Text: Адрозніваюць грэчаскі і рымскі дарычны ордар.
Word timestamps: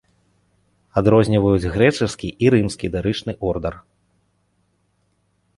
Адрозніваюць 1.01 1.69
грэчаскі 1.75 2.27
і 2.45 2.51
рымскі 2.57 2.91
дарычны 2.97 3.39
ордар. 3.51 3.81